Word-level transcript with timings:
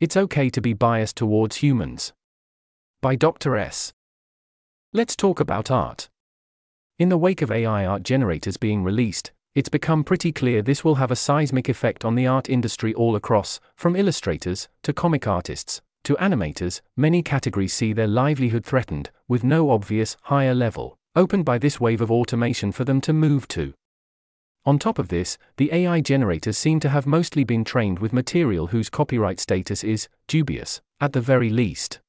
It's 0.00 0.16
okay 0.16 0.48
to 0.50 0.60
be 0.60 0.74
biased 0.74 1.16
towards 1.16 1.56
humans. 1.56 2.12
By 3.00 3.16
Dr. 3.16 3.56
S. 3.56 3.92
Let's 4.92 5.16
talk 5.16 5.40
about 5.40 5.72
art. 5.72 6.08
In 7.00 7.08
the 7.08 7.18
wake 7.18 7.42
of 7.42 7.50
AI 7.50 7.84
art 7.84 8.04
generators 8.04 8.56
being 8.56 8.84
released, 8.84 9.32
it's 9.56 9.68
become 9.68 10.04
pretty 10.04 10.30
clear 10.30 10.62
this 10.62 10.84
will 10.84 10.94
have 10.96 11.10
a 11.10 11.16
seismic 11.16 11.68
effect 11.68 12.04
on 12.04 12.14
the 12.14 12.28
art 12.28 12.48
industry 12.48 12.94
all 12.94 13.16
across, 13.16 13.58
from 13.74 13.96
illustrators 13.96 14.68
to 14.84 14.92
comic 14.92 15.26
artists 15.26 15.80
to 16.04 16.14
animators. 16.20 16.80
Many 16.96 17.20
categories 17.20 17.72
see 17.72 17.92
their 17.92 18.06
livelihood 18.06 18.64
threatened, 18.64 19.10
with 19.26 19.42
no 19.42 19.68
obvious 19.68 20.16
higher 20.22 20.54
level 20.54 20.96
opened 21.16 21.44
by 21.44 21.58
this 21.58 21.80
wave 21.80 22.00
of 22.00 22.12
automation 22.12 22.70
for 22.70 22.84
them 22.84 23.00
to 23.00 23.12
move 23.12 23.48
to. 23.48 23.74
On 24.68 24.78
top 24.78 24.98
of 24.98 25.08
this, 25.08 25.38
the 25.56 25.72
AI 25.72 26.02
generators 26.02 26.58
seem 26.58 26.78
to 26.80 26.90
have 26.90 27.06
mostly 27.06 27.42
been 27.42 27.64
trained 27.64 28.00
with 28.00 28.12
material 28.12 28.66
whose 28.66 28.90
copyright 28.90 29.40
status 29.40 29.82
is 29.82 30.10
dubious, 30.26 30.82
at 31.00 31.14
the 31.14 31.22
very 31.22 31.48
least. 31.48 32.00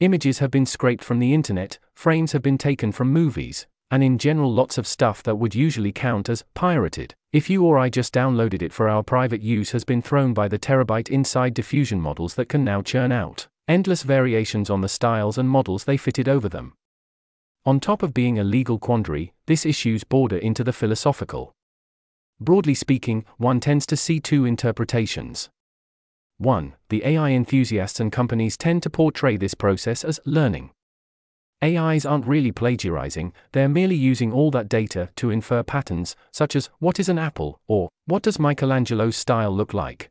Images 0.00 0.40
have 0.40 0.50
been 0.50 0.66
scraped 0.66 1.04
from 1.04 1.20
the 1.20 1.32
internet, 1.32 1.78
frames 1.94 2.32
have 2.32 2.42
been 2.42 2.58
taken 2.58 2.90
from 2.90 3.12
movies, 3.12 3.68
and 3.92 4.02
in 4.02 4.18
general, 4.18 4.52
lots 4.52 4.76
of 4.76 4.88
stuff 4.88 5.22
that 5.22 5.36
would 5.36 5.54
usually 5.54 5.92
count 5.92 6.28
as 6.28 6.42
pirated, 6.52 7.14
if 7.32 7.48
you 7.48 7.62
or 7.62 7.78
I 7.78 7.90
just 7.90 8.12
downloaded 8.12 8.60
it 8.60 8.72
for 8.72 8.88
our 8.88 9.04
private 9.04 9.40
use, 9.40 9.70
has 9.70 9.84
been 9.84 10.02
thrown 10.02 10.34
by 10.34 10.48
the 10.48 10.58
terabyte 10.58 11.08
inside 11.08 11.54
diffusion 11.54 12.00
models 12.00 12.34
that 12.34 12.48
can 12.48 12.64
now 12.64 12.82
churn 12.82 13.12
out 13.12 13.46
endless 13.68 14.02
variations 14.02 14.68
on 14.68 14.80
the 14.80 14.88
styles 14.88 15.38
and 15.38 15.48
models 15.48 15.84
they 15.84 15.96
fitted 15.96 16.28
over 16.28 16.48
them. 16.48 16.72
On 17.64 17.78
top 17.78 18.02
of 18.02 18.12
being 18.14 18.36
a 18.36 18.42
legal 18.42 18.80
quandary, 18.80 19.32
this 19.46 19.64
issues 19.64 20.02
border 20.02 20.38
into 20.38 20.64
the 20.64 20.72
philosophical. 20.72 21.54
Broadly 22.40 22.74
speaking, 22.74 23.24
one 23.36 23.58
tends 23.58 23.84
to 23.86 23.96
see 23.96 24.20
two 24.20 24.44
interpretations. 24.44 25.50
1. 26.38 26.74
The 26.88 27.04
AI 27.04 27.30
enthusiasts 27.30 27.98
and 27.98 28.12
companies 28.12 28.56
tend 28.56 28.84
to 28.84 28.90
portray 28.90 29.36
this 29.36 29.54
process 29.54 30.04
as 30.04 30.20
learning. 30.24 30.70
AIs 31.64 32.06
aren't 32.06 32.28
really 32.28 32.52
plagiarizing, 32.52 33.32
they're 33.50 33.68
merely 33.68 33.96
using 33.96 34.32
all 34.32 34.52
that 34.52 34.68
data 34.68 35.08
to 35.16 35.30
infer 35.30 35.64
patterns, 35.64 36.14
such 36.32 36.54
as, 36.54 36.70
what 36.78 37.00
is 37.00 37.08
an 37.08 37.18
apple, 37.18 37.60
or, 37.66 37.88
what 38.06 38.22
does 38.22 38.38
Michelangelo's 38.38 39.16
style 39.16 39.50
look 39.50 39.74
like? 39.74 40.08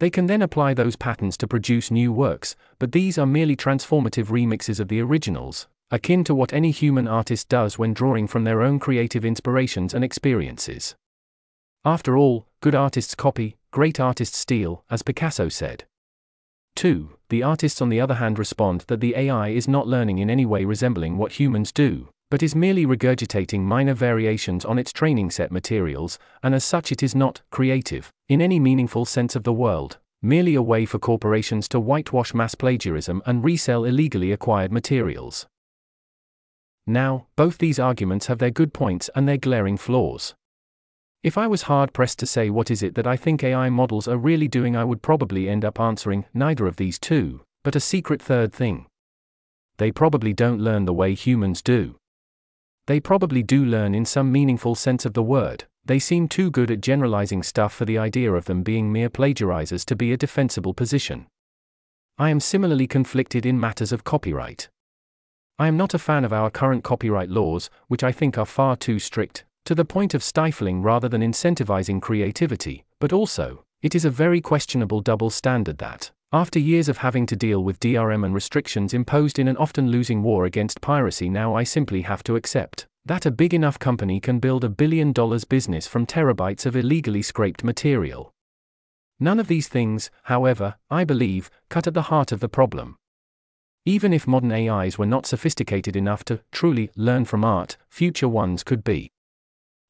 They 0.00 0.10
can 0.10 0.26
then 0.26 0.42
apply 0.42 0.74
those 0.74 0.96
patterns 0.96 1.36
to 1.36 1.46
produce 1.46 1.92
new 1.92 2.12
works, 2.12 2.56
but 2.80 2.90
these 2.90 3.16
are 3.16 3.26
merely 3.26 3.54
transformative 3.54 4.26
remixes 4.26 4.80
of 4.80 4.88
the 4.88 5.00
originals, 5.00 5.68
akin 5.92 6.24
to 6.24 6.34
what 6.34 6.52
any 6.52 6.72
human 6.72 7.06
artist 7.06 7.48
does 7.48 7.78
when 7.78 7.94
drawing 7.94 8.26
from 8.26 8.42
their 8.42 8.60
own 8.60 8.80
creative 8.80 9.24
inspirations 9.24 9.94
and 9.94 10.02
experiences. 10.02 10.96
After 11.88 12.18
all, 12.18 12.46
good 12.60 12.74
artists 12.74 13.14
copy, 13.14 13.56
great 13.70 13.98
artists 13.98 14.36
steal, 14.36 14.84
as 14.90 15.02
Picasso 15.02 15.48
said. 15.48 15.84
2. 16.76 17.16
The 17.30 17.42
artists, 17.42 17.80
on 17.80 17.88
the 17.88 17.98
other 17.98 18.16
hand, 18.16 18.38
respond 18.38 18.82
that 18.88 19.00
the 19.00 19.16
AI 19.16 19.48
is 19.48 19.66
not 19.66 19.88
learning 19.88 20.18
in 20.18 20.28
any 20.28 20.44
way 20.44 20.66
resembling 20.66 21.16
what 21.16 21.40
humans 21.40 21.72
do, 21.72 22.10
but 22.30 22.42
is 22.42 22.54
merely 22.54 22.84
regurgitating 22.84 23.60
minor 23.60 23.94
variations 23.94 24.66
on 24.66 24.78
its 24.78 24.92
training 24.92 25.30
set 25.30 25.50
materials, 25.50 26.18
and 26.42 26.54
as 26.54 26.62
such, 26.62 26.92
it 26.92 27.02
is 27.02 27.14
not 27.14 27.40
creative, 27.50 28.12
in 28.28 28.42
any 28.42 28.60
meaningful 28.60 29.06
sense 29.06 29.34
of 29.34 29.44
the 29.44 29.52
world, 29.54 29.96
merely 30.20 30.54
a 30.56 30.60
way 30.60 30.84
for 30.84 30.98
corporations 30.98 31.68
to 31.68 31.80
whitewash 31.80 32.34
mass 32.34 32.54
plagiarism 32.54 33.22
and 33.24 33.44
resell 33.44 33.86
illegally 33.86 34.30
acquired 34.30 34.70
materials. 34.70 35.46
Now, 36.86 37.28
both 37.34 37.56
these 37.56 37.78
arguments 37.78 38.26
have 38.26 38.40
their 38.40 38.50
good 38.50 38.74
points 38.74 39.08
and 39.14 39.26
their 39.26 39.38
glaring 39.38 39.78
flaws. 39.78 40.34
If 41.22 41.36
I 41.36 41.46
was 41.48 41.62
hard 41.62 41.92
pressed 41.92 42.18
to 42.20 42.26
say 42.26 42.48
what 42.48 42.70
is 42.70 42.82
it 42.82 42.94
that 42.94 43.06
I 43.06 43.16
think 43.16 43.42
AI 43.42 43.70
models 43.70 44.06
are 44.06 44.16
really 44.16 44.46
doing, 44.46 44.76
I 44.76 44.84
would 44.84 45.02
probably 45.02 45.48
end 45.48 45.64
up 45.64 45.80
answering 45.80 46.24
neither 46.32 46.66
of 46.66 46.76
these 46.76 46.98
two, 46.98 47.42
but 47.64 47.74
a 47.74 47.80
secret 47.80 48.22
third 48.22 48.52
thing. 48.52 48.86
They 49.78 49.90
probably 49.90 50.32
don't 50.32 50.60
learn 50.60 50.84
the 50.84 50.92
way 50.92 51.14
humans 51.14 51.60
do. 51.60 51.96
They 52.86 53.00
probably 53.00 53.42
do 53.42 53.64
learn 53.64 53.94
in 53.94 54.04
some 54.04 54.30
meaningful 54.30 54.74
sense 54.74 55.04
of 55.04 55.14
the 55.14 55.22
word, 55.22 55.64
they 55.84 55.98
seem 55.98 56.28
too 56.28 56.50
good 56.50 56.70
at 56.70 56.82
generalizing 56.82 57.42
stuff 57.42 57.72
for 57.72 57.84
the 57.84 57.98
idea 57.98 58.32
of 58.32 58.44
them 58.44 58.62
being 58.62 58.92
mere 58.92 59.08
plagiarizers 59.08 59.84
to 59.86 59.96
be 59.96 60.12
a 60.12 60.16
defensible 60.16 60.74
position. 60.74 61.26
I 62.18 62.30
am 62.30 62.40
similarly 62.40 62.86
conflicted 62.86 63.44
in 63.44 63.58
matters 63.58 63.90
of 63.90 64.04
copyright. 64.04 64.68
I 65.58 65.66
am 65.66 65.76
not 65.76 65.94
a 65.94 65.98
fan 65.98 66.24
of 66.24 66.32
our 66.32 66.50
current 66.50 66.84
copyright 66.84 67.30
laws, 67.30 67.70
which 67.88 68.04
I 68.04 68.12
think 68.12 68.36
are 68.38 68.46
far 68.46 68.76
too 68.76 68.98
strict, 68.98 69.44
to 69.68 69.74
the 69.74 69.84
point 69.84 70.14
of 70.14 70.24
stifling 70.24 70.80
rather 70.80 71.10
than 71.10 71.20
incentivizing 71.20 72.00
creativity, 72.00 72.86
but 73.00 73.12
also, 73.12 73.62
it 73.82 73.94
is 73.94 74.06
a 74.06 74.10
very 74.10 74.40
questionable 74.40 75.02
double 75.02 75.28
standard 75.28 75.76
that, 75.76 76.10
after 76.32 76.58
years 76.58 76.88
of 76.88 76.96
having 76.96 77.26
to 77.26 77.36
deal 77.36 77.62
with 77.62 77.78
DRM 77.78 78.24
and 78.24 78.34
restrictions 78.34 78.94
imposed 78.94 79.38
in 79.38 79.46
an 79.46 79.58
often 79.58 79.90
losing 79.90 80.22
war 80.22 80.46
against 80.46 80.80
piracy, 80.80 81.28
now 81.28 81.54
I 81.54 81.64
simply 81.64 82.00
have 82.00 82.22
to 82.22 82.34
accept 82.34 82.86
that 83.04 83.26
a 83.26 83.30
big 83.30 83.52
enough 83.52 83.78
company 83.78 84.20
can 84.20 84.38
build 84.38 84.64
a 84.64 84.70
billion 84.70 85.12
dollars 85.12 85.44
business 85.44 85.86
from 85.86 86.06
terabytes 86.06 86.64
of 86.64 86.74
illegally 86.74 87.20
scraped 87.20 87.62
material. 87.62 88.32
None 89.20 89.38
of 89.38 89.48
these 89.48 89.68
things, 89.68 90.10
however, 90.22 90.76
I 90.88 91.04
believe, 91.04 91.50
cut 91.68 91.86
at 91.86 91.92
the 91.92 92.08
heart 92.08 92.32
of 92.32 92.40
the 92.40 92.48
problem. 92.48 92.96
Even 93.84 94.14
if 94.14 94.26
modern 94.26 94.50
AIs 94.50 94.96
were 94.96 95.04
not 95.04 95.26
sophisticated 95.26 95.94
enough 95.94 96.24
to 96.24 96.40
truly 96.52 96.88
learn 96.96 97.26
from 97.26 97.44
art, 97.44 97.76
future 97.90 98.28
ones 98.28 98.62
could 98.62 98.82
be. 98.82 99.10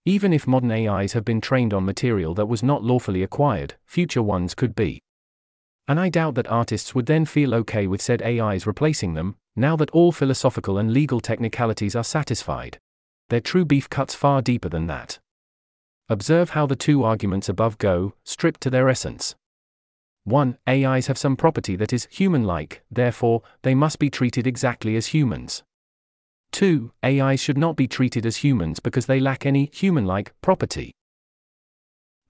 Even 0.08 0.32
if 0.32 0.46
modern 0.46 0.72
AIs 0.72 1.12
have 1.12 1.26
been 1.26 1.38
trained 1.38 1.74
on 1.74 1.84
material 1.84 2.32
that 2.32 2.46
was 2.46 2.62
not 2.62 2.82
lawfully 2.82 3.22
acquired, 3.22 3.74
future 3.84 4.22
ones 4.22 4.54
could 4.54 4.74
be. 4.74 5.02
And 5.86 6.00
I 6.00 6.08
doubt 6.08 6.34
that 6.36 6.50
artists 6.50 6.94
would 6.94 7.04
then 7.04 7.26
feel 7.26 7.54
okay 7.56 7.86
with 7.86 8.00
said 8.00 8.22
AIs 8.22 8.66
replacing 8.66 9.12
them, 9.12 9.36
now 9.54 9.76
that 9.76 9.90
all 9.90 10.10
philosophical 10.10 10.78
and 10.78 10.94
legal 10.94 11.20
technicalities 11.20 11.94
are 11.94 12.04
satisfied. 12.04 12.78
Their 13.28 13.42
true 13.42 13.66
beef 13.66 13.90
cuts 13.90 14.14
far 14.14 14.40
deeper 14.40 14.70
than 14.70 14.86
that. 14.86 15.18
Observe 16.08 16.50
how 16.50 16.64
the 16.64 16.74
two 16.74 17.02
arguments 17.02 17.50
above 17.50 17.76
go, 17.76 18.14
stripped 18.24 18.62
to 18.62 18.70
their 18.70 18.88
essence. 18.88 19.34
1. 20.24 20.56
AIs 20.66 21.08
have 21.08 21.18
some 21.18 21.36
property 21.36 21.76
that 21.76 21.92
is 21.92 22.08
human 22.10 22.44
like, 22.44 22.82
therefore, 22.90 23.42
they 23.60 23.74
must 23.74 23.98
be 23.98 24.08
treated 24.08 24.46
exactly 24.46 24.96
as 24.96 25.08
humans. 25.08 25.64
2. 26.52 26.92
AI 27.02 27.36
should 27.36 27.58
not 27.58 27.76
be 27.76 27.86
treated 27.86 28.26
as 28.26 28.38
humans 28.38 28.80
because 28.80 29.06
they 29.06 29.20
lack 29.20 29.44
any 29.44 29.70
human 29.72 30.04
like 30.04 30.32
property. 30.40 30.92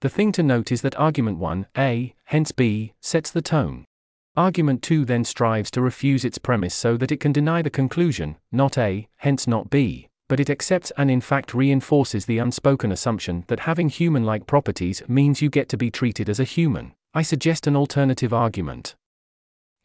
The 0.01 0.09
thing 0.09 0.31
to 0.33 0.43
note 0.43 0.71
is 0.71 0.81
that 0.81 0.97
argument 0.97 1.39
1, 1.39 1.67
A, 1.77 2.15
hence 2.25 2.51
B, 2.51 2.93
sets 3.01 3.31
the 3.31 3.41
tone. 3.41 3.85
Argument 4.37 4.81
2 4.81 5.03
then 5.03 5.25
strives 5.25 5.69
to 5.71 5.81
refuse 5.81 6.23
its 6.23 6.37
premise 6.37 6.73
so 6.73 6.95
that 6.95 7.11
it 7.11 7.19
can 7.19 7.33
deny 7.33 7.61
the 7.61 7.69
conclusion, 7.69 8.37
not 8.51 8.77
A, 8.77 9.09
hence 9.17 9.47
not 9.47 9.69
B, 9.69 10.07
but 10.29 10.39
it 10.39 10.49
accepts 10.49 10.91
and 10.97 11.11
in 11.11 11.19
fact 11.19 11.53
reinforces 11.53 12.25
the 12.25 12.37
unspoken 12.37 12.91
assumption 12.91 13.43
that 13.47 13.61
having 13.61 13.89
human 13.89 14.23
like 14.23 14.47
properties 14.47 15.03
means 15.09 15.41
you 15.41 15.49
get 15.49 15.67
to 15.69 15.77
be 15.77 15.91
treated 15.91 16.29
as 16.29 16.39
a 16.39 16.45
human. 16.45 16.93
I 17.13 17.23
suggest 17.23 17.67
an 17.67 17.75
alternative 17.75 18.31
argument. 18.31 18.95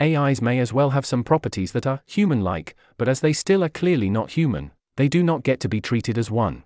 AIs 0.05 0.43
may 0.43 0.59
as 0.59 0.73
well 0.73 0.91
have 0.91 1.07
some 1.07 1.25
properties 1.25 1.73
that 1.73 1.87
are 1.87 2.03
human 2.05 2.43
like, 2.43 2.77
but 2.99 3.09
as 3.09 3.21
they 3.21 3.33
still 3.33 3.65
are 3.65 3.71
clearly 3.71 4.11
not 4.11 4.33
human, 4.33 4.71
they 4.97 5.09
do 5.09 5.23
not 5.23 5.43
get 5.43 5.61
to 5.61 5.69
be 5.69 5.81
treated 5.81 6.19
as 6.19 6.31
one. 6.31 6.65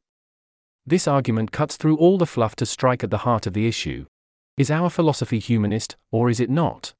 This 0.84 1.06
argument 1.06 1.52
cuts 1.52 1.76
through 1.76 1.98
all 1.98 2.18
the 2.18 2.26
fluff 2.26 2.56
to 2.56 2.66
strike 2.66 3.04
at 3.04 3.10
the 3.10 3.18
heart 3.18 3.46
of 3.46 3.52
the 3.52 3.68
issue. 3.68 4.06
Is 4.56 4.70
our 4.70 4.90
philosophy 4.90 5.38
humanist, 5.38 5.96
or 6.10 6.28
is 6.28 6.40
it 6.40 6.50
not? 6.50 6.94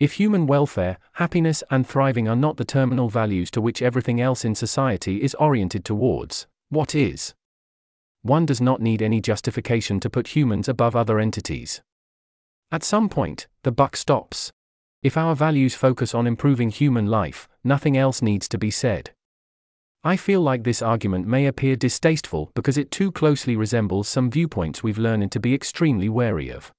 If 0.00 0.14
human 0.14 0.46
welfare, 0.48 0.98
happiness, 1.12 1.62
and 1.70 1.86
thriving 1.86 2.26
are 2.26 2.34
not 2.34 2.56
the 2.56 2.64
terminal 2.64 3.08
values 3.08 3.50
to 3.52 3.60
which 3.60 3.80
everything 3.80 4.20
else 4.20 4.44
in 4.44 4.56
society 4.56 5.22
is 5.22 5.36
oriented 5.36 5.84
towards, 5.84 6.48
what 6.68 6.96
is? 6.96 7.34
One 8.22 8.44
does 8.44 8.60
not 8.60 8.80
need 8.80 9.02
any 9.02 9.20
justification 9.20 10.00
to 10.00 10.10
put 10.10 10.34
humans 10.34 10.68
above 10.68 10.96
other 10.96 11.20
entities. 11.20 11.80
At 12.72 12.82
some 12.82 13.08
point, 13.08 13.46
the 13.62 13.70
buck 13.70 13.96
stops. 13.96 14.50
If 15.04 15.18
our 15.18 15.36
values 15.36 15.74
focus 15.74 16.14
on 16.14 16.26
improving 16.26 16.70
human 16.70 17.08
life, 17.08 17.46
nothing 17.62 17.94
else 17.94 18.22
needs 18.22 18.48
to 18.48 18.56
be 18.56 18.70
said. 18.70 19.10
I 20.02 20.16
feel 20.16 20.40
like 20.40 20.64
this 20.64 20.80
argument 20.80 21.26
may 21.26 21.44
appear 21.44 21.76
distasteful 21.76 22.50
because 22.54 22.78
it 22.78 22.90
too 22.90 23.12
closely 23.12 23.54
resembles 23.54 24.08
some 24.08 24.30
viewpoints 24.30 24.82
we've 24.82 24.96
learned 24.96 25.30
to 25.32 25.40
be 25.40 25.52
extremely 25.52 26.08
wary 26.08 26.48
of. 26.48 26.72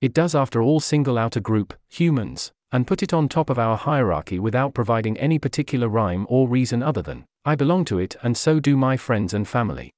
It 0.00 0.14
does, 0.14 0.34
after 0.34 0.62
all, 0.62 0.80
single 0.80 1.18
out 1.18 1.36
a 1.36 1.40
group, 1.40 1.74
humans, 1.86 2.50
and 2.72 2.86
put 2.86 3.02
it 3.02 3.12
on 3.12 3.28
top 3.28 3.50
of 3.50 3.58
our 3.58 3.76
hierarchy 3.76 4.38
without 4.38 4.72
providing 4.72 5.18
any 5.18 5.38
particular 5.38 5.86
rhyme 5.86 6.24
or 6.30 6.48
reason 6.48 6.82
other 6.82 7.02
than, 7.02 7.26
I 7.44 7.56
belong 7.56 7.84
to 7.86 7.98
it 7.98 8.16
and 8.22 8.38
so 8.38 8.58
do 8.58 8.74
my 8.74 8.96
friends 8.96 9.34
and 9.34 9.46
family. 9.46 9.90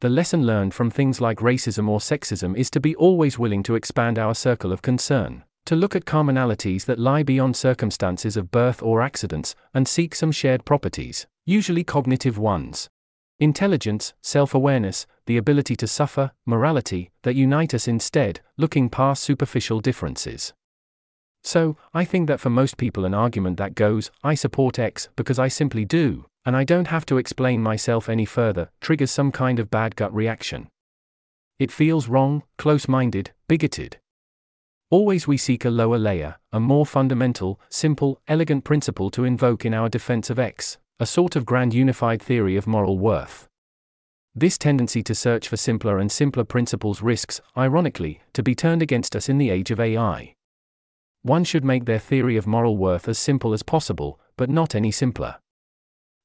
The 0.00 0.08
lesson 0.08 0.44
learned 0.44 0.74
from 0.74 0.90
things 0.90 1.20
like 1.20 1.38
racism 1.38 1.88
or 1.88 2.00
sexism 2.00 2.56
is 2.56 2.70
to 2.72 2.80
be 2.80 2.96
always 2.96 3.38
willing 3.38 3.62
to 3.62 3.76
expand 3.76 4.18
our 4.18 4.34
circle 4.34 4.72
of 4.72 4.82
concern, 4.82 5.44
to 5.66 5.76
look 5.76 5.94
at 5.94 6.04
commonalities 6.04 6.84
that 6.86 6.98
lie 6.98 7.22
beyond 7.22 7.56
circumstances 7.56 8.36
of 8.36 8.50
birth 8.50 8.82
or 8.82 9.02
accidents, 9.02 9.54
and 9.74 9.86
seek 9.86 10.14
some 10.14 10.32
shared 10.32 10.64
properties, 10.64 11.26
usually 11.44 11.84
cognitive 11.84 12.38
ones. 12.38 12.88
Intelligence, 13.38 14.14
self 14.22 14.54
awareness, 14.54 15.06
the 15.26 15.36
ability 15.36 15.76
to 15.76 15.86
suffer, 15.86 16.30
morality, 16.46 17.10
that 17.22 17.34
unite 17.34 17.74
us 17.74 17.86
instead, 17.86 18.40
looking 18.56 18.88
past 18.88 19.22
superficial 19.22 19.80
differences. 19.80 20.54
So, 21.42 21.76
I 21.92 22.04
think 22.04 22.28
that 22.28 22.40
for 22.40 22.48
most 22.48 22.76
people, 22.76 23.04
an 23.04 23.12
argument 23.12 23.58
that 23.58 23.74
goes, 23.74 24.10
I 24.24 24.34
support 24.34 24.78
X 24.78 25.08
because 25.16 25.38
I 25.38 25.48
simply 25.48 25.84
do, 25.84 26.24
and 26.44 26.56
I 26.56 26.64
don't 26.64 26.88
have 26.88 27.04
to 27.06 27.18
explain 27.18 27.62
myself 27.62 28.08
any 28.08 28.24
further, 28.24 28.70
triggers 28.80 29.10
some 29.10 29.30
kind 29.32 29.58
of 29.58 29.70
bad 29.70 29.96
gut 29.96 30.14
reaction. 30.14 30.68
It 31.58 31.70
feels 31.70 32.08
wrong, 32.08 32.42
close 32.56 32.88
minded, 32.88 33.32
bigoted. 33.48 33.98
Always 34.88 35.26
we 35.26 35.36
seek 35.36 35.64
a 35.64 35.70
lower 35.70 35.98
layer, 35.98 36.36
a 36.52 36.60
more 36.60 36.86
fundamental, 36.86 37.60
simple, 37.68 38.20
elegant 38.28 38.62
principle 38.62 39.10
to 39.10 39.24
invoke 39.24 39.64
in 39.64 39.74
our 39.74 39.88
defense 39.88 40.30
of 40.30 40.38
X, 40.38 40.78
a 41.00 41.06
sort 41.06 41.34
of 41.34 41.44
grand 41.44 41.74
unified 41.74 42.22
theory 42.22 42.56
of 42.56 42.68
moral 42.68 42.96
worth. 42.96 43.48
This 44.32 44.56
tendency 44.56 45.02
to 45.02 45.14
search 45.14 45.48
for 45.48 45.56
simpler 45.56 45.98
and 45.98 46.12
simpler 46.12 46.44
principles 46.44 47.02
risks, 47.02 47.40
ironically, 47.56 48.20
to 48.32 48.44
be 48.44 48.54
turned 48.54 48.80
against 48.80 49.16
us 49.16 49.28
in 49.28 49.38
the 49.38 49.50
age 49.50 49.72
of 49.72 49.80
AI. 49.80 50.34
One 51.22 51.42
should 51.42 51.64
make 51.64 51.86
their 51.86 51.98
theory 51.98 52.36
of 52.36 52.46
moral 52.46 52.76
worth 52.76 53.08
as 53.08 53.18
simple 53.18 53.52
as 53.52 53.64
possible, 53.64 54.20
but 54.36 54.48
not 54.48 54.76
any 54.76 54.92
simpler. 54.92 55.36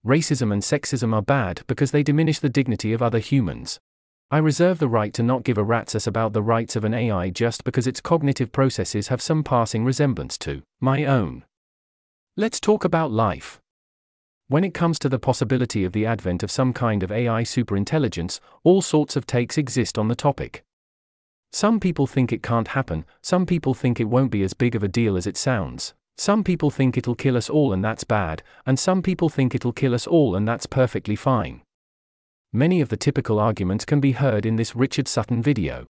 Racism 0.05 0.53
and 0.53 0.61
sexism 0.61 1.15
are 1.15 1.23
bad 1.23 1.63
because 1.65 1.89
they 1.89 2.03
diminish 2.03 2.37
the 2.37 2.49
dignity 2.49 2.93
of 2.93 3.01
other 3.01 3.19
humans, 3.19 3.79
I 4.33 4.37
reserve 4.37 4.79
the 4.79 4.87
right 4.87 5.13
to 5.15 5.23
not 5.23 5.43
give 5.43 5.57
a 5.57 5.63
rat's 5.63 5.93
ass 5.93 6.07
about 6.07 6.31
the 6.31 6.41
rights 6.41 6.77
of 6.77 6.85
an 6.85 6.93
AI 6.93 7.29
just 7.31 7.65
because 7.65 7.85
its 7.85 7.99
cognitive 7.99 8.53
processes 8.53 9.09
have 9.09 9.21
some 9.21 9.43
passing 9.43 9.83
resemblance 9.83 10.37
to 10.37 10.61
my 10.79 11.03
own. 11.03 11.43
Let's 12.37 12.61
talk 12.61 12.85
about 12.85 13.11
life. 13.11 13.59
When 14.47 14.63
it 14.63 14.73
comes 14.73 14.99
to 14.99 15.09
the 15.09 15.19
possibility 15.19 15.83
of 15.83 15.91
the 15.91 16.05
advent 16.05 16.43
of 16.43 16.51
some 16.51 16.71
kind 16.71 17.03
of 17.03 17.11
AI 17.11 17.43
superintelligence, 17.43 18.39
all 18.63 18.81
sorts 18.81 19.17
of 19.17 19.27
takes 19.27 19.57
exist 19.57 19.97
on 19.97 20.07
the 20.07 20.15
topic. 20.15 20.63
Some 21.51 21.81
people 21.81 22.07
think 22.07 22.31
it 22.31 22.41
can't 22.41 22.69
happen, 22.69 23.03
some 23.21 23.45
people 23.45 23.73
think 23.73 23.99
it 23.99 24.05
won't 24.05 24.31
be 24.31 24.43
as 24.43 24.53
big 24.53 24.75
of 24.75 24.83
a 24.83 24.87
deal 24.87 25.17
as 25.17 25.27
it 25.27 25.35
sounds. 25.35 25.93
Some 26.17 26.45
people 26.45 26.71
think 26.71 26.95
it'll 26.95 27.15
kill 27.15 27.35
us 27.35 27.49
all 27.49 27.73
and 27.73 27.83
that's 27.83 28.05
bad, 28.05 28.43
and 28.65 28.79
some 28.79 29.01
people 29.01 29.27
think 29.27 29.53
it'll 29.53 29.73
kill 29.73 29.93
us 29.93 30.07
all 30.07 30.37
and 30.37 30.47
that's 30.47 30.67
perfectly 30.67 31.17
fine. 31.17 31.63
Many 32.53 32.81
of 32.81 32.89
the 32.89 32.97
typical 32.97 33.39
arguments 33.39 33.85
can 33.85 34.01
be 34.01 34.11
heard 34.11 34.45
in 34.45 34.57
this 34.57 34.75
Richard 34.75 35.07
Sutton 35.07 35.41
video. 35.41 35.85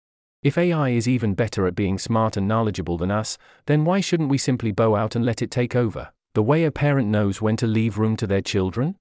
If 0.41 0.57
AI 0.57 0.89
is 0.89 1.07
even 1.07 1.35
better 1.35 1.67
at 1.67 1.75
being 1.75 1.99
smart 1.99 2.35
and 2.35 2.47
knowledgeable 2.47 2.97
than 2.97 3.11
us, 3.11 3.37
then 3.67 3.85
why 3.85 4.01
shouldn't 4.01 4.29
we 4.29 4.39
simply 4.39 4.71
bow 4.71 4.95
out 4.95 5.15
and 5.15 5.23
let 5.23 5.43
it 5.43 5.51
take 5.51 5.75
over, 5.75 6.11
the 6.33 6.41
way 6.41 6.63
a 6.63 6.71
parent 6.71 7.09
knows 7.09 7.43
when 7.43 7.57
to 7.57 7.67
leave 7.67 7.99
room 7.99 8.15
to 8.17 8.25
their 8.25 8.41
children? 8.41 8.95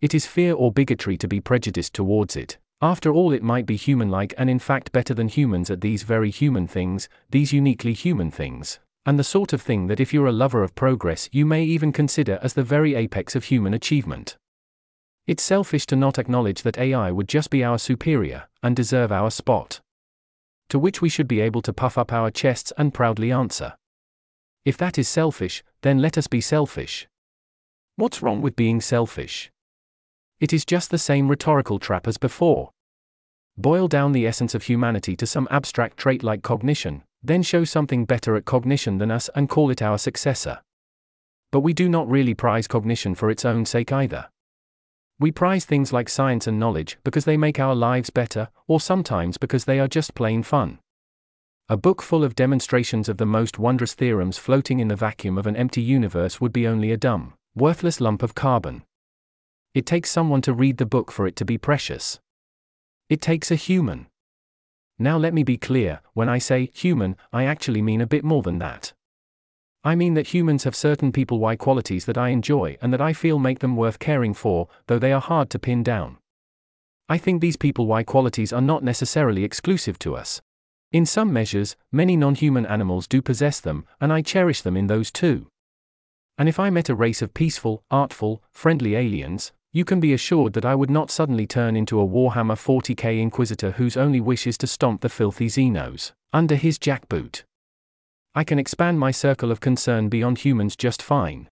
It 0.00 0.14
is 0.14 0.24
fear 0.24 0.54
or 0.54 0.72
bigotry 0.72 1.18
to 1.18 1.28
be 1.28 1.42
prejudiced 1.42 1.92
towards 1.92 2.36
it. 2.36 2.56
After 2.80 3.12
all, 3.12 3.34
it 3.34 3.42
might 3.42 3.66
be 3.66 3.76
human 3.76 4.08
like 4.08 4.32
and 4.38 4.48
in 4.48 4.58
fact 4.58 4.92
better 4.92 5.12
than 5.12 5.28
humans 5.28 5.70
at 5.70 5.82
these 5.82 6.04
very 6.04 6.30
human 6.30 6.66
things, 6.66 7.06
these 7.28 7.52
uniquely 7.52 7.92
human 7.92 8.30
things, 8.30 8.80
and 9.04 9.18
the 9.18 9.24
sort 9.24 9.52
of 9.52 9.60
thing 9.60 9.88
that 9.88 10.00
if 10.00 10.14
you're 10.14 10.26
a 10.26 10.32
lover 10.32 10.62
of 10.62 10.74
progress, 10.74 11.28
you 11.32 11.44
may 11.44 11.64
even 11.64 11.92
consider 11.92 12.38
as 12.42 12.54
the 12.54 12.64
very 12.64 12.94
apex 12.94 13.36
of 13.36 13.44
human 13.44 13.74
achievement. 13.74 14.38
It's 15.26 15.42
selfish 15.42 15.86
to 15.86 15.96
not 15.96 16.18
acknowledge 16.18 16.62
that 16.62 16.78
AI 16.78 17.12
would 17.12 17.28
just 17.28 17.50
be 17.50 17.62
our 17.62 17.78
superior, 17.78 18.48
and 18.62 18.74
deserve 18.74 19.12
our 19.12 19.30
spot. 19.30 19.80
To 20.70 20.78
which 20.78 21.00
we 21.00 21.08
should 21.08 21.28
be 21.28 21.40
able 21.40 21.62
to 21.62 21.72
puff 21.72 21.96
up 21.96 22.12
our 22.12 22.30
chests 22.30 22.72
and 22.76 22.92
proudly 22.92 23.30
answer. 23.30 23.74
If 24.64 24.76
that 24.78 24.98
is 24.98 25.08
selfish, 25.08 25.62
then 25.82 25.98
let 25.98 26.18
us 26.18 26.26
be 26.26 26.40
selfish. 26.40 27.06
What's 27.94 28.20
wrong 28.20 28.42
with 28.42 28.56
being 28.56 28.80
selfish? 28.80 29.52
It 30.40 30.52
is 30.52 30.64
just 30.64 30.90
the 30.90 30.98
same 30.98 31.28
rhetorical 31.28 31.78
trap 31.78 32.08
as 32.08 32.18
before. 32.18 32.70
Boil 33.56 33.86
down 33.86 34.10
the 34.10 34.26
essence 34.26 34.56
of 34.56 34.64
humanity 34.64 35.14
to 35.16 35.26
some 35.26 35.46
abstract 35.52 35.98
trait 35.98 36.24
like 36.24 36.42
cognition, 36.42 37.04
then 37.22 37.44
show 37.44 37.62
something 37.62 38.04
better 38.04 38.34
at 38.34 38.44
cognition 38.44 38.98
than 38.98 39.12
us 39.12 39.30
and 39.36 39.48
call 39.48 39.70
it 39.70 39.82
our 39.82 39.98
successor. 39.98 40.62
But 41.52 41.60
we 41.60 41.72
do 41.72 41.88
not 41.88 42.10
really 42.10 42.34
prize 42.34 42.66
cognition 42.66 43.14
for 43.14 43.30
its 43.30 43.44
own 43.44 43.66
sake 43.66 43.92
either. 43.92 44.31
We 45.18 45.30
prize 45.30 45.64
things 45.64 45.92
like 45.92 46.08
science 46.08 46.46
and 46.46 46.58
knowledge 46.58 46.98
because 47.04 47.24
they 47.24 47.36
make 47.36 47.60
our 47.60 47.74
lives 47.74 48.10
better, 48.10 48.48
or 48.66 48.80
sometimes 48.80 49.38
because 49.38 49.64
they 49.64 49.78
are 49.78 49.88
just 49.88 50.14
plain 50.14 50.42
fun. 50.42 50.78
A 51.68 51.76
book 51.76 52.02
full 52.02 52.24
of 52.24 52.34
demonstrations 52.34 53.08
of 53.08 53.18
the 53.18 53.26
most 53.26 53.58
wondrous 53.58 53.94
theorems 53.94 54.36
floating 54.36 54.80
in 54.80 54.88
the 54.88 54.96
vacuum 54.96 55.38
of 55.38 55.46
an 55.46 55.56
empty 55.56 55.80
universe 55.80 56.40
would 56.40 56.52
be 56.52 56.66
only 56.66 56.90
a 56.90 56.96
dumb, 56.96 57.34
worthless 57.54 58.00
lump 58.00 58.22
of 58.22 58.34
carbon. 58.34 58.82
It 59.74 59.86
takes 59.86 60.10
someone 60.10 60.42
to 60.42 60.52
read 60.52 60.76
the 60.76 60.86
book 60.86 61.10
for 61.10 61.26
it 61.26 61.36
to 61.36 61.44
be 61.44 61.56
precious. 61.56 62.20
It 63.08 63.20
takes 63.20 63.50
a 63.50 63.54
human. 63.54 64.08
Now 64.98 65.16
let 65.16 65.32
me 65.32 65.44
be 65.44 65.56
clear 65.56 66.00
when 66.14 66.28
I 66.28 66.38
say 66.38 66.70
human, 66.74 67.16
I 67.32 67.44
actually 67.44 67.80
mean 67.80 68.00
a 68.00 68.06
bit 68.06 68.24
more 68.24 68.42
than 68.42 68.58
that. 68.58 68.92
I 69.84 69.96
mean 69.96 70.14
that 70.14 70.28
humans 70.28 70.62
have 70.64 70.76
certain 70.76 71.10
people 71.10 71.40
why 71.40 71.56
qualities 71.56 72.04
that 72.04 72.16
I 72.16 72.28
enjoy 72.28 72.76
and 72.80 72.92
that 72.92 73.00
I 73.00 73.12
feel 73.12 73.40
make 73.40 73.58
them 73.58 73.76
worth 73.76 73.98
caring 73.98 74.32
for, 74.32 74.68
though 74.86 74.98
they 74.98 75.12
are 75.12 75.20
hard 75.20 75.50
to 75.50 75.58
pin 75.58 75.82
down. 75.82 76.18
I 77.08 77.18
think 77.18 77.40
these 77.40 77.56
people 77.56 77.86
why 77.86 78.04
qualities 78.04 78.52
are 78.52 78.60
not 78.60 78.84
necessarily 78.84 79.42
exclusive 79.42 79.98
to 80.00 80.14
us. 80.14 80.40
In 80.92 81.04
some 81.04 81.32
measures, 81.32 81.74
many 81.90 82.16
non 82.16 82.36
human 82.36 82.64
animals 82.64 83.08
do 83.08 83.20
possess 83.20 83.60
them, 83.60 83.84
and 84.00 84.12
I 84.12 84.22
cherish 84.22 84.62
them 84.62 84.76
in 84.76 84.86
those 84.86 85.10
too. 85.10 85.48
And 86.38 86.48
if 86.48 86.60
I 86.60 86.70
met 86.70 86.88
a 86.88 86.94
race 86.94 87.20
of 87.20 87.34
peaceful, 87.34 87.82
artful, 87.90 88.42
friendly 88.52 88.94
aliens, 88.94 89.52
you 89.72 89.84
can 89.84 90.00
be 90.00 90.12
assured 90.12 90.52
that 90.52 90.64
I 90.64 90.74
would 90.74 90.90
not 90.90 91.10
suddenly 91.10 91.46
turn 91.46 91.76
into 91.76 92.00
a 92.00 92.06
Warhammer 92.06 92.56
40k 92.56 93.20
Inquisitor 93.20 93.72
whose 93.72 93.96
only 93.96 94.20
wish 94.20 94.46
is 94.46 94.58
to 94.58 94.66
stomp 94.66 95.00
the 95.00 95.08
filthy 95.08 95.48
Xenos 95.48 96.12
under 96.32 96.56
his 96.56 96.78
jackboot. 96.78 97.42
I 98.34 98.44
can 98.44 98.58
expand 98.58 98.98
my 98.98 99.10
circle 99.10 99.50
of 99.50 99.60
concern 99.60 100.08
beyond 100.08 100.38
humans 100.38 100.74
just 100.74 101.02
fine. 101.02 101.50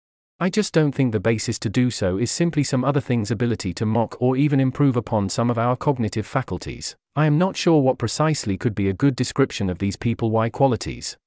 I 0.40 0.48
just 0.48 0.72
don't 0.72 0.92
think 0.92 1.12
the 1.12 1.20
basis 1.20 1.58
to 1.60 1.68
do 1.68 1.90
so 1.90 2.16
is 2.16 2.30
simply 2.30 2.64
some 2.64 2.82
other 2.82 3.00
thing's 3.00 3.30
ability 3.30 3.74
to 3.74 3.84
mock 3.84 4.16
or 4.20 4.38
even 4.38 4.58
improve 4.58 4.96
upon 4.96 5.28
some 5.28 5.50
of 5.50 5.58
our 5.58 5.76
cognitive 5.76 6.26
faculties. 6.26 6.96
I 7.14 7.26
am 7.26 7.36
not 7.36 7.58
sure 7.58 7.82
what 7.82 7.98
precisely 7.98 8.56
could 8.56 8.74
be 8.74 8.88
a 8.88 8.94
good 8.94 9.14
description 9.14 9.68
of 9.68 9.80
these 9.80 9.96
people 9.96 10.30
Y 10.30 10.48
qualities. 10.48 11.18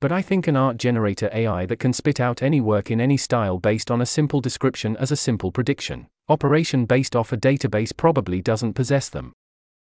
But 0.00 0.10
I 0.10 0.20
think 0.20 0.48
an 0.48 0.56
art 0.56 0.78
generator 0.78 1.30
AI 1.32 1.64
that 1.66 1.78
can 1.78 1.92
spit 1.92 2.18
out 2.18 2.42
any 2.42 2.60
work 2.60 2.90
in 2.90 3.00
any 3.00 3.16
style 3.16 3.58
based 3.58 3.88
on 3.88 4.00
a 4.00 4.06
simple 4.06 4.40
description 4.40 4.96
as 4.96 5.12
a 5.12 5.16
simple 5.16 5.52
prediction, 5.52 6.08
operation 6.28 6.86
based 6.86 7.14
off 7.14 7.32
a 7.32 7.36
database 7.36 7.96
probably 7.96 8.42
doesn't 8.42 8.74
possess 8.74 9.08
them. 9.08 9.32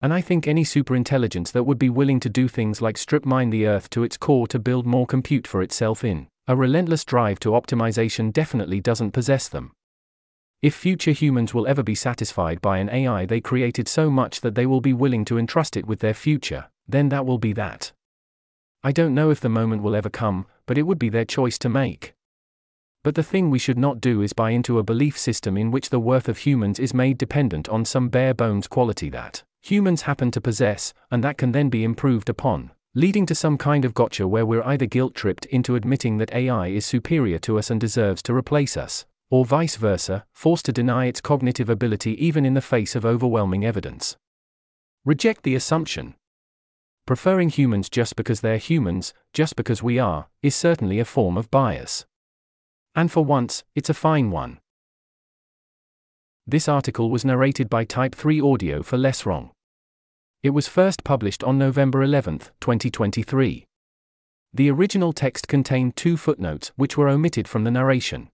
And 0.03 0.13
I 0.13 0.21
think 0.21 0.47
any 0.47 0.65
superintelligence 0.65 1.53
that 1.53 1.65
would 1.65 1.79
be 1.79 1.89
willing 1.89 2.21
to 2.21 2.29
do 2.29 2.49
things 2.49 2.83
like 2.83 2.99
strip 2.99 3.25
mine 3.25 3.51
the 3.51 3.67
Earth 3.67 3.89
to 3.91 4.03
its 4.03 4.17
core 4.17 4.47
to 4.49 4.59
build 4.59 4.87
more 4.87 5.07
compute 5.07 5.47
for 5.47 5.63
itself 5.63 6.05
in 6.05 6.29
a 6.47 6.55
relentless 6.55 7.05
drive 7.05 7.41
to 7.41 7.51
optimization 7.51 8.33
definitely 8.33 8.81
doesn't 8.81 9.13
possess 9.13 9.49
them. 9.49 9.73
If 10.61 10.75
future 10.75 11.13
humans 11.13 11.55
will 11.55 11.67
ever 11.67 11.83
be 11.83 11.95
satisfied 11.95 12.61
by 12.61 12.79
an 12.79 12.91
AI 12.91 13.27
they 13.27 13.41
created 13.41 13.89
so 13.89 14.11
much 14.11 14.41
that 14.43 14.55
they 14.55 14.67
will 14.67 14.81
be 14.81 14.93
willing 14.93 15.25
to 15.27 15.39
entrust 15.39 15.77
it 15.77 15.87
with 15.87 16.01
their 16.01 16.15
future, 16.15 16.67
then 16.89 17.09
that 17.09 17.25
will 17.25 17.39
be 17.39 17.53
that. 17.55 17.93
I 18.83 18.93
don't 18.93 19.15
know 19.15 19.31
if 19.31 19.41
the 19.41 19.49
moment 19.49 19.83
will 19.83 19.97
ever 19.97 20.11
come, 20.11 20.47
but 20.67 20.77
it 20.77 20.83
would 20.83 20.99
be 20.99 21.09
their 21.09 21.25
choice 21.25 21.59
to 21.61 21.69
make. 21.69 22.15
But 23.03 23.15
the 23.15 23.23
thing 23.23 23.51
we 23.51 23.59
should 23.59 23.79
not 23.79 24.01
do 24.01 24.23
is 24.23 24.33
buy 24.33 24.51
into 24.51 24.79
a 24.79 24.83
belief 24.83 25.19
system 25.19 25.57
in 25.57 25.71
which 25.71 25.91
the 25.91 26.01
worth 26.01 26.29
of 26.29 26.39
humans 26.39 26.79
is 26.79 26.95
made 26.95 27.19
dependent 27.19 27.69
on 27.69 27.85
some 27.85 28.09
bare 28.09 28.35
bones 28.35 28.67
quality 28.67 29.11
that 29.11 29.43
humans 29.65 30.03
happen 30.03 30.31
to 30.31 30.43
possess, 30.43 30.93
and 31.11 31.25
that 31.25 31.39
can 31.39 31.53
then 31.53 31.71
be 31.71 31.85
improved 31.85 32.29
upon, 32.29 32.71
leading 32.95 33.25
to 33.25 33.35
some 33.35 33.57
kind 33.57 33.87
of 33.87 33.95
gotcha 33.95 34.29
where 34.29 34.45
we're 34.45 34.63
either 34.65 34.85
guilt 34.85 35.15
tripped 35.15 35.47
into 35.47 35.75
admitting 35.75 36.19
that 36.19 36.35
AI 36.35 36.69
is 36.69 36.85
superior 36.85 37.39
to 37.39 37.59
us 37.59 37.71
and 37.71 37.81
deserves 37.81 38.23
to 38.23 38.35
replace 38.35 38.77
us, 38.77 39.07
or 39.31 39.47
vice 39.47 39.77
versa, 39.77 40.27
forced 40.35 40.67
to 40.67 40.73
deny 40.73 41.07
its 41.07 41.23
cognitive 41.23 41.71
ability 41.71 42.13
even 42.23 42.45
in 42.45 42.53
the 42.53 42.61
face 42.61 42.95
of 42.95 43.07
overwhelming 43.07 43.65
evidence. 43.65 44.19
Reject 45.03 45.45
the 45.45 45.55
assumption. 45.55 46.15
Preferring 47.07 47.49
humans 47.49 47.89
just 47.89 48.17
because 48.17 48.43
they're 48.43 48.59
humans, 48.59 49.15
just 49.33 49.57
because 49.57 49.83
we 49.83 49.99
are, 49.99 50.27
is 50.43 50.55
certainly 50.55 50.99
a 50.99 51.07
form 51.07 51.39
of 51.39 51.51
bias. 51.51 52.05
And 52.95 53.11
for 53.11 53.25
once, 53.25 53.65
it's 53.75 53.89
a 53.89 53.95
fine 53.95 54.31
one. 54.31 54.61
This 56.47 56.69
article 56.69 57.09
was 57.09 57.25
narrated 57.25 57.71
by 57.71 57.85
Type 57.85 58.15
3 58.15 58.43
Audio 58.43 58.83
for 58.83 58.99
Less 58.99 59.25
Wrong. 59.25 59.54
It 60.45 60.51
was 60.51 60.69
first 60.69 61.05
published 61.05 61.43
on 61.43 61.57
November 61.57 62.03
11, 62.03 62.41
2023. 62.61 63.65
The 64.53 64.71
original 64.71 65.15
text 65.15 65.49
contained 65.49 65.97
two 65.97 66.19
footnotes 66.19 66.71
which 66.77 66.99
were 66.99 67.09
omitted 67.09 67.49
from 67.49 67.65
the 67.65 67.71
narration. 67.71 68.29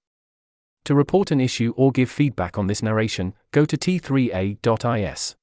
To 0.86 0.96
report 0.96 1.30
an 1.30 1.40
issue 1.40 1.72
or 1.76 1.92
give 1.92 2.10
feedback 2.10 2.58
on 2.58 2.66
this 2.66 2.82
narration, 2.82 3.34
go 3.52 3.64
to 3.64 3.76
t3a.is. 3.76 5.36